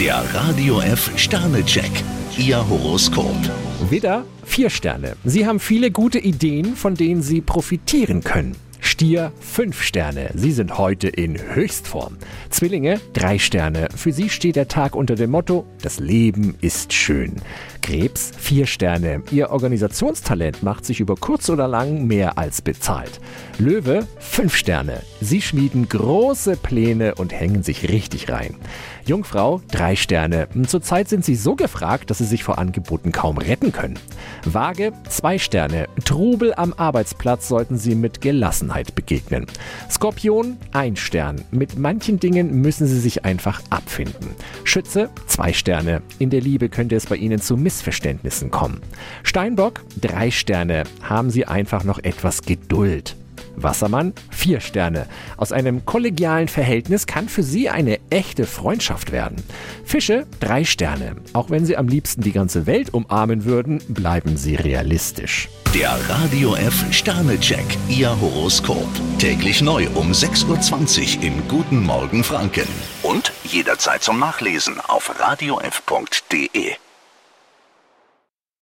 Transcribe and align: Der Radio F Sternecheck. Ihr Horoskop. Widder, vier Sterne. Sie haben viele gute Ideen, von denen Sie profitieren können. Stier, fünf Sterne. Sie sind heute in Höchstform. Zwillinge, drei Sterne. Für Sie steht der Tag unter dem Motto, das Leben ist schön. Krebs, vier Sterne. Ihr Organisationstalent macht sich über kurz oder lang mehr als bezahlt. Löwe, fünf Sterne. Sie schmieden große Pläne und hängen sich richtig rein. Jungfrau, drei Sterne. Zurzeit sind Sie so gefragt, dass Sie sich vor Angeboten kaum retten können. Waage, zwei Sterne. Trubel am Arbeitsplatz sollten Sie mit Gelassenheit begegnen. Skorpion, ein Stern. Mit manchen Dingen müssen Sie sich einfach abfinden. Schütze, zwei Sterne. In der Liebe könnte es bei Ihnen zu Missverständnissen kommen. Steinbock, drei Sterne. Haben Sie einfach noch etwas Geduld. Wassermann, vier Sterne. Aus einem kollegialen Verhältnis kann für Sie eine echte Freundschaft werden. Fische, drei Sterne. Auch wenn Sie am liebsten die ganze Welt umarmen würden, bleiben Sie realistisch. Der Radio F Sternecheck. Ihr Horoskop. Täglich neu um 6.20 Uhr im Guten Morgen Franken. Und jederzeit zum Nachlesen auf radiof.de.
Der 0.00 0.24
Radio 0.34 0.80
F 0.80 1.12
Sternecheck. 1.16 1.92
Ihr 2.36 2.68
Horoskop. 2.68 3.36
Widder, 3.90 4.24
vier 4.44 4.68
Sterne. 4.68 5.14
Sie 5.24 5.46
haben 5.46 5.60
viele 5.60 5.92
gute 5.92 6.18
Ideen, 6.18 6.74
von 6.74 6.96
denen 6.96 7.22
Sie 7.22 7.40
profitieren 7.40 8.24
können. 8.24 8.56
Stier, 8.84 9.32
fünf 9.40 9.82
Sterne. 9.82 10.30
Sie 10.34 10.52
sind 10.52 10.76
heute 10.76 11.08
in 11.08 11.40
Höchstform. 11.54 12.18
Zwillinge, 12.50 13.00
drei 13.14 13.38
Sterne. 13.38 13.88
Für 13.96 14.12
Sie 14.12 14.28
steht 14.28 14.56
der 14.56 14.68
Tag 14.68 14.94
unter 14.94 15.14
dem 15.14 15.30
Motto, 15.30 15.64
das 15.80 16.00
Leben 16.00 16.54
ist 16.60 16.92
schön. 16.92 17.36
Krebs, 17.80 18.30
vier 18.36 18.66
Sterne. 18.66 19.22
Ihr 19.30 19.50
Organisationstalent 19.50 20.62
macht 20.62 20.84
sich 20.84 21.00
über 21.00 21.16
kurz 21.16 21.48
oder 21.48 21.66
lang 21.66 22.06
mehr 22.06 22.36
als 22.38 22.62
bezahlt. 22.62 23.20
Löwe, 23.58 24.06
fünf 24.18 24.54
Sterne. 24.54 25.02
Sie 25.20 25.40
schmieden 25.40 25.88
große 25.88 26.56
Pläne 26.56 27.14
und 27.14 27.32
hängen 27.32 27.62
sich 27.62 27.88
richtig 27.88 28.30
rein. 28.30 28.54
Jungfrau, 29.06 29.60
drei 29.70 29.96
Sterne. 29.96 30.48
Zurzeit 30.66 31.08
sind 31.08 31.24
Sie 31.24 31.36
so 31.36 31.56
gefragt, 31.56 32.10
dass 32.10 32.18
Sie 32.18 32.24
sich 32.24 32.42
vor 32.42 32.58
Angeboten 32.58 33.12
kaum 33.12 33.36
retten 33.38 33.72
können. 33.72 33.98
Waage, 34.44 34.92
zwei 35.08 35.38
Sterne. 35.38 35.88
Trubel 36.04 36.54
am 36.54 36.72
Arbeitsplatz 36.72 37.48
sollten 37.48 37.76
Sie 37.76 37.94
mit 37.94 38.20
Gelassenheit 38.22 38.83
begegnen. 38.92 39.46
Skorpion, 39.90 40.56
ein 40.72 40.96
Stern. 40.96 41.44
Mit 41.50 41.78
manchen 41.78 42.20
Dingen 42.20 42.60
müssen 42.60 42.86
Sie 42.86 42.98
sich 42.98 43.24
einfach 43.24 43.62
abfinden. 43.70 44.30
Schütze, 44.64 45.10
zwei 45.26 45.52
Sterne. 45.52 46.02
In 46.18 46.30
der 46.30 46.40
Liebe 46.40 46.68
könnte 46.68 46.96
es 46.96 47.06
bei 47.06 47.16
Ihnen 47.16 47.40
zu 47.40 47.56
Missverständnissen 47.56 48.50
kommen. 48.50 48.80
Steinbock, 49.22 49.82
drei 50.00 50.30
Sterne. 50.30 50.84
Haben 51.02 51.30
Sie 51.30 51.46
einfach 51.46 51.84
noch 51.84 51.98
etwas 51.98 52.42
Geduld. 52.42 53.16
Wassermann, 53.56 54.12
vier 54.30 54.60
Sterne. 54.60 55.06
Aus 55.36 55.52
einem 55.52 55.84
kollegialen 55.84 56.48
Verhältnis 56.48 57.06
kann 57.06 57.28
für 57.28 57.42
Sie 57.42 57.68
eine 57.68 57.98
echte 58.10 58.46
Freundschaft 58.46 59.12
werden. 59.12 59.36
Fische, 59.84 60.26
drei 60.40 60.64
Sterne. 60.64 61.16
Auch 61.32 61.50
wenn 61.50 61.66
Sie 61.66 61.76
am 61.76 61.88
liebsten 61.88 62.22
die 62.22 62.32
ganze 62.32 62.66
Welt 62.66 62.92
umarmen 62.92 63.44
würden, 63.44 63.80
bleiben 63.88 64.36
Sie 64.36 64.54
realistisch. 64.54 65.48
Der 65.74 65.96
Radio 66.08 66.54
F 66.54 66.84
Sternecheck. 66.92 67.64
Ihr 67.88 68.20
Horoskop. 68.20 68.86
Täglich 69.18 69.60
neu 69.60 69.88
um 69.94 70.12
6.20 70.12 71.18
Uhr 71.18 71.24
im 71.24 71.48
Guten 71.48 71.82
Morgen 71.82 72.22
Franken. 72.22 72.68
Und 73.02 73.32
jederzeit 73.42 74.02
zum 74.02 74.20
Nachlesen 74.20 74.80
auf 74.80 75.12
radiof.de. 75.18 76.74